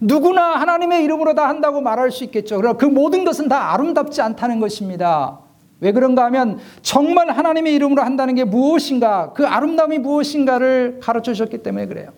[0.00, 2.56] 누구나 하나님의 이름으로 다 한다고 말할 수 있겠죠.
[2.56, 5.40] 그러나 그 모든 것은 다 아름답지 않다는 것입니다.
[5.80, 11.86] 왜 그런가 하면 정말 하나님의 이름으로 한다는 게 무엇인가, 그 아름다움이 무엇인가를 가르쳐 주셨기 때문에
[11.86, 12.10] 그래요.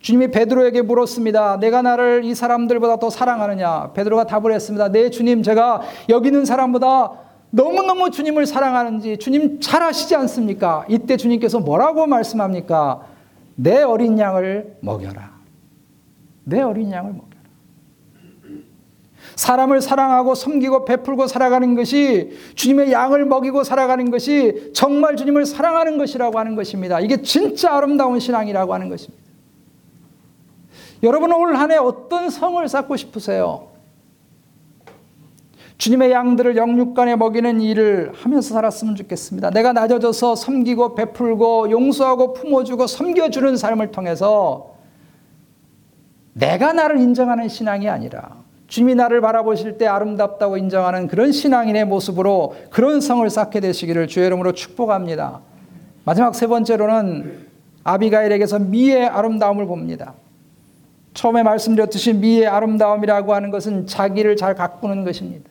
[0.00, 1.58] 주님이 베드로에게 물었습니다.
[1.60, 3.92] 내가 나를 이 사람들보다 더 사랑하느냐?
[3.94, 4.92] 베드로가 답을 했습니다.
[4.92, 7.12] 네, 주님, 제가 여기 있는 사람보다
[7.48, 10.84] 너무너무 주님을 사랑하는지 주님 잘 아시지 않습니까?
[10.88, 13.02] 이때 주님께서 뭐라고 말씀합니까?
[13.54, 15.33] 내 어린 양을 먹여라.
[16.44, 17.34] 내 어린 양을 먹여라.
[19.36, 26.38] 사람을 사랑하고 섬기고 베풀고 살아가는 것이 주님의 양을 먹이고 살아가는 것이 정말 주님을 사랑하는 것이라고
[26.38, 27.00] 하는 것입니다.
[27.00, 29.24] 이게 진짜 아름다운 신앙이라고 하는 것입니다.
[31.02, 33.68] 여러분은 올한해 어떤 성을 쌓고 싶으세요?
[35.76, 39.50] 주님의 양들을 영육간에 먹이는 일을 하면서 살았으면 좋겠습니다.
[39.50, 44.73] 내가 낮아져서 섬기고 베풀고 용서하고 품어주고 섬겨주는 삶을 통해서
[46.34, 53.00] 내가 나를 인정하는 신앙이 아니라 주님이 나를 바라보실 때 아름답다고 인정하는 그런 신앙인의 모습으로 그런
[53.00, 55.40] 성을 쌓게 되시기를 주의 이름으로 축복합니다.
[56.04, 57.46] 마지막 세 번째로는
[57.84, 60.14] 아비가일에게서 미의 아름다움을 봅니다.
[61.12, 65.48] 처음에 말씀드렸듯이 미의 아름다움이라고 하는 것은 자기를 잘 가꾸는 것입니다.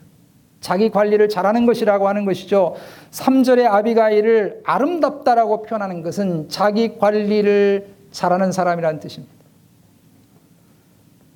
[0.60, 2.76] 자기 관리를 잘하는 것이라고 하는 것이죠.
[3.12, 9.33] 3절의 아비가일을 아름답다라고 표현하는 것은 자기 관리를 잘하는 사람이라는 뜻입니다.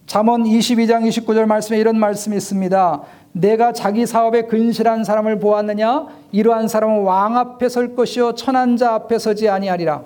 [0.07, 3.03] 잠언 22장 29절 말씀에 이런 말씀이 있습니다.
[3.33, 6.07] 내가 자기 사업에 근실한 사람을 보았느냐?
[6.31, 10.01] 이러한 사람은 왕 앞에 설 것이요 천한 자 앞에 서지 아니하리라.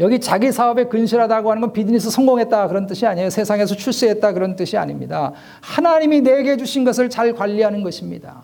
[0.00, 3.28] 여기 자기 사업에 근실하다고 하는 건 비즈니스 성공했다 그런 뜻이 아니에요.
[3.28, 5.34] 세상에서 출세했다 그런 뜻이 아닙니다.
[5.60, 8.42] 하나님이 내게 주신 것을 잘 관리하는 것입니다.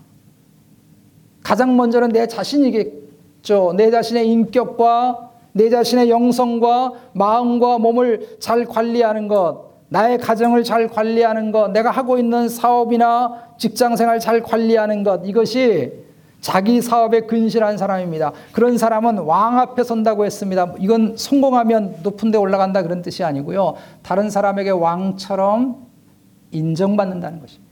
[1.43, 3.73] 가장 먼저는 내 자신이겠죠.
[3.75, 9.76] 내 자신의 인격과 내 자신의 영성과 마음과 몸을 잘 관리하는 것.
[9.89, 16.05] 나의 가정을 잘 관리하는 것, 내가 하고 있는 사업이나 직장 생활 잘 관리하는 것, 이것이
[16.41, 18.33] 자기 사업에 근실한 사람입니다.
[18.53, 20.75] 그런 사람은 왕 앞에 선다고 했습니다.
[20.79, 23.75] 이건 성공하면 높은 데 올라간다 그런 뜻이 아니고요.
[24.03, 25.87] 다른 사람에게 왕처럼
[26.53, 27.67] 인정받는다는 것입니다.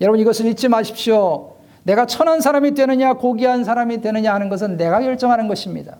[0.00, 1.52] 여러분 이것을 잊지 마십시오.
[1.82, 5.98] 내가 천한 사람이 되느냐 고귀한 사람이 되느냐 하는 것은 내가 결정하는 것입니다.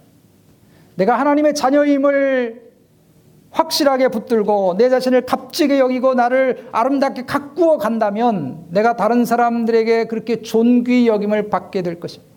[0.97, 2.70] 내가 하나님의 자녀임을
[3.51, 11.09] 확실하게 붙들고 내 자신을 값지게 여기고 나를 아름답게 가꾸어 간다면 내가 다른 사람들에게 그렇게 존귀
[11.09, 12.31] 여김을 받게 될 것입니다.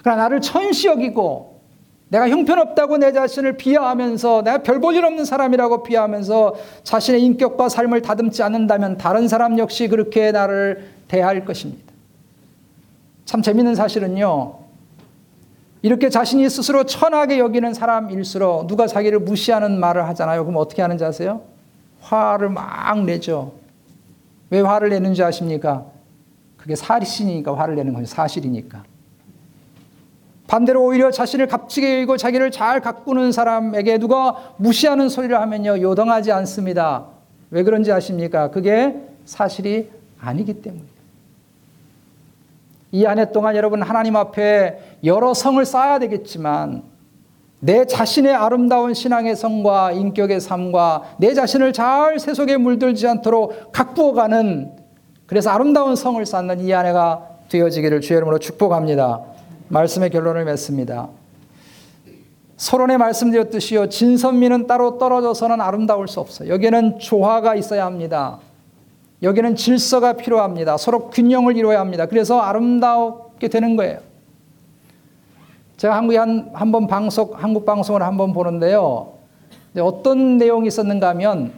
[0.00, 1.60] 그러나 나를 천시 여기고
[2.08, 8.02] 내가 형편없다고 내 자신을 비하하면서 내가 별 볼 일 없는 사람이라고 비하하면서 자신의 인격과 삶을
[8.02, 11.90] 다듬지 않는다면 다른 사람 역시 그렇게 나를 대할 것입니다.
[13.24, 14.61] 참 재밌는 사실은요.
[15.82, 20.44] 이렇게 자신이 스스로 천하게 여기는 사람일수록 누가 자기를 무시하는 말을 하잖아요.
[20.44, 21.42] 그럼 어떻게 하는지 아세요?
[22.00, 23.52] 화를 막 내죠.
[24.50, 25.84] 왜 화를 내는지 아십니까?
[26.56, 28.06] 그게 사실이니까 화를 내는 거죠.
[28.06, 28.84] 사실이니까.
[30.46, 35.80] 반대로 오히려 자신을 값지게 여기고 자기를 잘 가꾸는 사람에게 누가 무시하는 소리를 하면요.
[35.80, 37.06] 요동하지 않습니다.
[37.50, 38.50] 왜 그런지 아십니까?
[38.50, 39.90] 그게 사실이
[40.20, 40.91] 아니기 때문입니다.
[42.92, 46.82] 이 한 해 동안 여러분 하나님 앞에 여러 성을 쌓아야 되겠지만
[47.60, 54.72] 내 자신의 아름다운 신앙의 성과 인격의 삶과 내 자신을 잘 세속에 물들지 않도록 가꾸어가는
[55.26, 59.20] 그래서 아름다운 성을 쌓는 이 한 해가 되어지기를 주의 이름으로 축복합니다.
[59.68, 61.08] 말씀의 결론을 맺습니다.
[62.56, 63.88] 서론에 말씀드렸듯이요.
[63.88, 66.48] 진선미는 따로 떨어져서는 아름다울 수 없어요.
[66.50, 68.38] 여기에는 조화가 있어야 합니다.
[69.22, 70.76] 여기는 질서가 필요합니다.
[70.76, 72.06] 서로 균형을 이루어야 합니다.
[72.06, 73.98] 그래서 아름답게 되는 거예요.
[75.76, 79.12] 제가 한국에 한, 한 번 방송, 한국 방송을 한 번 보는데요.
[79.78, 81.52] 어떤 내용이 있었는가 하면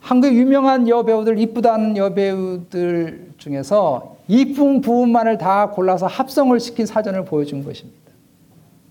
[0.00, 7.98] 한국 유명한 여배우들, 이쁘다는 여배우들 중에서 이쁜 부분만을 다 골라서 합성을 시킨 사전을 보여준 것입니다.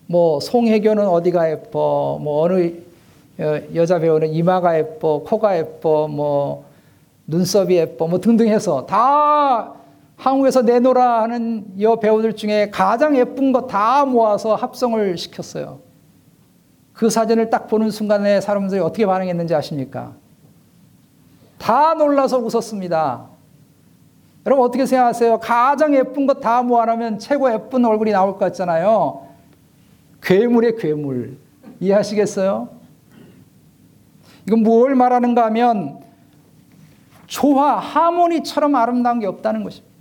[0.08, 2.72] 뭐, 송혜교는 어디가 예뻐, 뭐, 어느
[3.74, 6.66] 여자 배우는 이마가 예뻐, 코가 예뻐, 뭐,
[7.28, 9.74] 눈썹이 예뻐 뭐 등등 해서 다
[10.16, 15.80] 한국에서 내노라 하는 여 배우들 중에 가장 예쁜 거 다 모아서 합성을 시켰어요.
[16.94, 20.14] 그 사진을 딱 보는 순간에 사람들이 어떻게 반응했는지 아십니까?
[21.58, 23.26] 다 놀라서 웃었습니다.
[24.46, 25.40] 여러분 어떻게 생각하세요?
[25.40, 29.26] 가장 예쁜 거다 모아놓으면 최고 예쁜 얼굴이 나올 것 같잖아요.
[30.22, 31.38] 괴물의 괴물.
[31.80, 32.70] 이해하시겠어요?
[34.48, 36.03] 이건 뭘 말하는가 하면
[37.34, 39.92] 조화, 하모니처럼 아름다운 게 없다는 것입니다.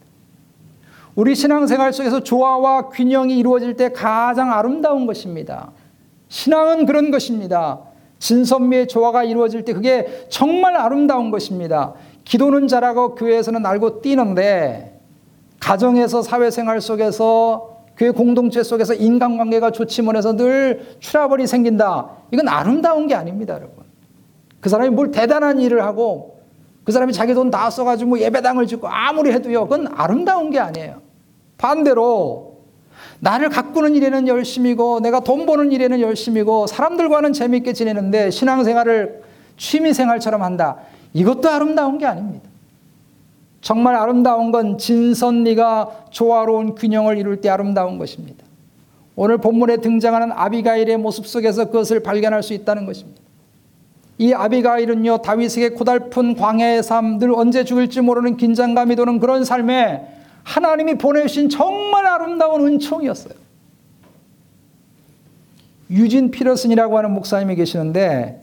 [1.15, 5.73] 우리 신앙생활 속에서 조화와 균형이 이루어질 때 가장 아름다운 것입니다.
[6.29, 7.81] 신앙은 그런 것입니다.
[8.19, 11.95] 진선미의 조화가 이루어질 때 그게 정말 아름다운 것입니다.
[12.25, 15.01] 기도는 잘하고 교회에서는 알고 뛰는데
[15.59, 22.11] 가정에서 사회생활 속에서 교회 공동체 속에서 인간관계가 좋지 못해서 늘 트러블이 생긴다.
[22.31, 23.85] 이건 아름다운 게 아닙니다, 여러분.
[24.61, 26.32] 그 사람이 뭘 대단한 일을 하고
[26.85, 31.01] 그 사람이 자기 돈 다 써가지고 뭐 예배당을 짓고 아무리 해도요, 그건 아름다운 게 아니에요.
[31.59, 32.59] 반대로,
[33.21, 39.23] 나를 가꾸는 일에는 열심이고, 내가 돈 버는 일에는 열심이고, 사람들과는 재밌게 지내는데, 신앙생활을
[39.57, 40.79] 취미생활처럼 한다.
[41.13, 42.49] 이것도 아름다운 게 아닙니다.
[43.61, 48.45] 정말 아름다운 건 진선미가 조화로운 균형을 이룰 때 아름다운 것입니다.
[49.15, 53.22] 오늘 본문에 등장하는 아비가일의 모습 속에서 그것을 발견할 수 있다는 것입니다.
[54.23, 60.07] 이 아비가일은요 다윗에게 고달픈 광야의 삶, 늘 언제 죽을지 모르는 긴장감이 도는 그런 삶에
[60.45, 63.35] 하나님이 보내주신 정말 아름다운 은총이었어요.
[65.91, 68.41] 유진 피러슨이라고 하는 목사님이 계시는데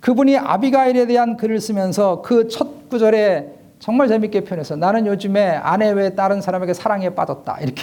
[0.00, 6.16] 그분이 아비가일에 대한 글을 쓰면서 그 첫 구절에 정말 재밌게 표현해서 나는 요즘에 아내 외
[6.16, 7.82] 다른 사람에게 사랑에 빠졌다 이렇게.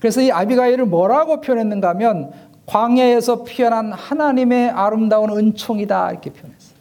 [0.00, 2.32] 그래서 이 아비가일을 뭐라고 표현했는가 하면
[2.66, 6.74] 광야에서 피어난 하나님의 아름다운 은총이다 이렇게 표현했어요.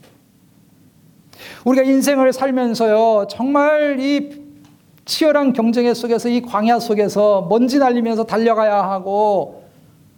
[1.66, 4.44] 우리가 인생을 살면서요 정말 이
[5.06, 9.64] 치열한 경쟁의 속에서 이 광야 속에서 먼지 날리면서 달려가야 하고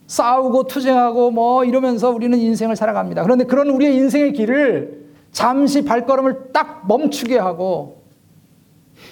[0.08, 3.24] 싸우고 투쟁하고 뭐 이러면서 우리는 인생을 살아갑니다.
[3.24, 8.05] 그런데 그런 우리의 인생의 길을 잠시 발걸음을 딱 멈추게 하고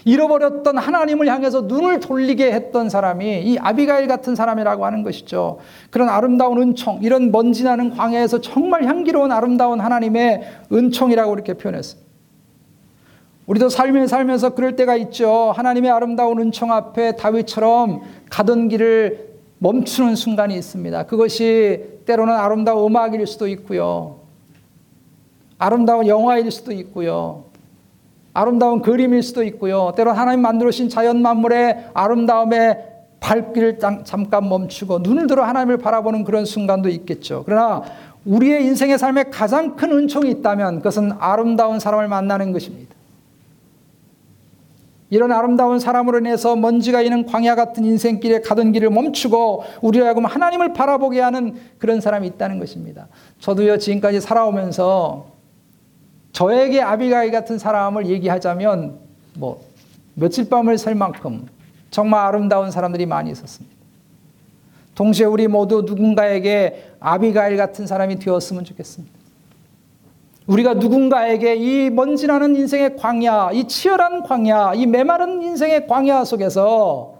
[0.06, 5.60] 잃어버렸던 하나님을 향해서 눈을 돌리게 했던 사람이 이 아비가일 같은 사람이라고 하는 것이죠.
[5.90, 12.02] 그런 아름다운 은총, 이런 먼지 나는 광야에서 정말 향기로운 아름다운 하나님의 은총이라고 이렇게 표현했어요.
[13.46, 15.52] 우리도 삶에 살면서 그럴 때가 있죠.
[15.56, 21.04] 하나님의 아름다운 은총 앞에 다윗처럼 가던 길을 멈추는 순간이 있습니다.
[21.04, 24.20] 그것이 때로는 아름다운 음악일 수도 있고요.
[25.58, 27.46] 아름다운 영화일 수도 있고요.
[28.34, 29.94] 아름다운 그림일 수도 있고요.
[29.96, 36.90] 때로 하나님 만들어신 자연 만물의 아름다움에 발길을 잠깐 멈추고 눈을 들어 하나님을 바라보는 그런 순간도
[36.90, 37.44] 있겠죠.
[37.46, 37.84] 그러나
[38.26, 42.94] 우리의 인생의 삶에 가장 큰 은총이 있다면 그것은 아름다운 사람을 만나는 것입니다.
[45.10, 50.74] 이런 아름다운 사람으로 인해서 먼지가 있는 광야 같은 인생길에 가던 길을 멈추고 우리로 하여금 하나님을
[50.74, 53.08] 바라보게 하는 그런 사람이 있다는 것입니다.
[53.40, 55.33] 저도요 지금까지 살아오면서
[56.34, 58.98] 저에게 아비가일 같은 사람을 얘기하자면
[59.36, 59.62] 뭐
[60.16, 61.48] 며칠 밤을 셀 만큼
[61.92, 63.74] 정말 아름다운 사람들이 많이 있었습니다.
[64.96, 69.14] 동시에 우리 모두 누군가에게 아비가일 같은 사람이 되었으면 좋겠습니다.
[70.46, 77.16] 우리가 누군가에게 이 먼지나는 인생의 광야, 이 치열한 광야, 이 메마른 인생의 광야 속에서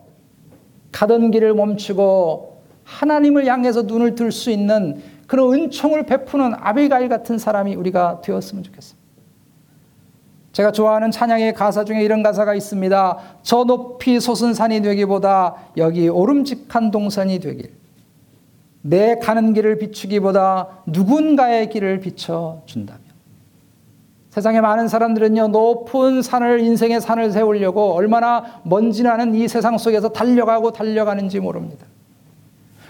[0.92, 7.76] 가던 길을 멈추고 하나님을 향해서 눈을 들 수 있는 그런 은총을 베푸는 아비가일 같은 사람이
[7.76, 9.03] 우리가 되었으면 좋겠습니다.
[10.54, 13.18] 제가 좋아하는 찬양의 가사 중에 이런 가사가 있습니다.
[13.42, 17.74] 저 높이 솟은 산이 되기보다 여기 오름직한 동산이 되길.
[18.84, 23.02] 내 가는 길을 비추기보다 누군가의 길을 비춰준다면.
[24.30, 30.72] 세상에 많은 사람들은요, 높은 산을, 인생의 산을 세우려고 얼마나 먼지 나는 이 세상 속에서 달려가고
[30.72, 31.86] 달려가는지 모릅니다.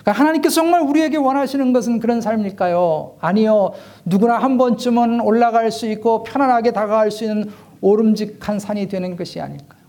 [0.03, 3.15] 그러니까 하나님께서 정말 우리에게 원하시는 것은 그런 삶일까요?
[3.21, 3.71] 아니요.
[4.05, 7.49] 누구나 한 번쯤은 올라갈 수 있고 편안하게 다가갈 수 있는
[7.79, 9.81] 오름직한 산이 되는 것이 아닐까요?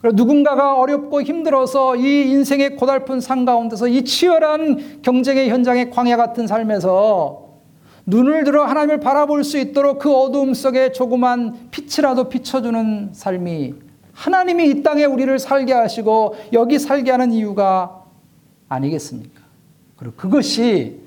[0.00, 6.46] 그리고 누군가가 어렵고 힘들어서 이 인생의 고달픈 산 가운데서 이 치열한 경쟁의 현장의 광야 같은
[6.46, 7.48] 삶에서
[8.06, 13.74] 눈을 들어 하나님을 바라볼 수 있도록 그 어두움 속에 조그만 빛이라도 비춰주는 삶이
[14.12, 17.97] 하나님이 이 땅에 우리를 살게 하시고 여기 살게 하는 이유가
[18.68, 19.40] 아니겠습니까?
[19.96, 21.00] 그리고 그것이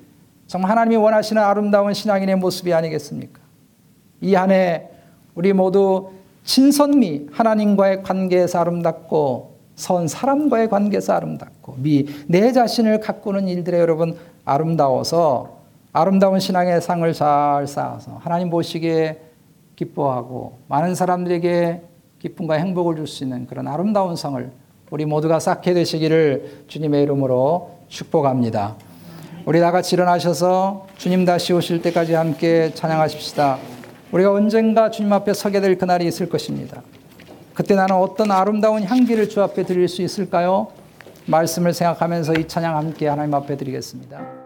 [0.47, 3.39] 정말 하나님이 원하시는 아름다운 신앙인의 모습이 아니겠습니까?
[4.21, 4.89] 이 안에
[5.35, 6.11] 우리 모두
[6.43, 15.61] 친선미, 하나님과의 관계에서 아름답고 선 사람과의 관계에서 아름답고 미, 내 자신을 가꾸는 일들에 여러분 아름다워서
[15.93, 19.21] 아름다운 신앙의 상을 잘 쌓아서 하나님 보시기에
[19.75, 21.81] 기뻐하고 많은 사람들에게
[22.19, 24.51] 기쁨과 행복을 줄 수 있는 그런 아름다운 성을
[24.91, 28.75] 우리 모두가 쌓게 되시기를 주님의 이름으로 축복합니다.
[29.45, 33.57] 우리 다 같이 일어나셔서 주님 다시 오실 때까지 함께 찬양하십시다.
[34.11, 36.81] 우리가 언젠가 주님 앞에 서게 될 그날이 있을 것입니다.
[37.53, 40.67] 그때 나는 어떤 아름다운 향기를 주 앞에 드릴 수 있을까요?
[41.25, 44.40] 말씀을 생각하면서 이 찬양 함께 하나님 앞에 드리겠습니다.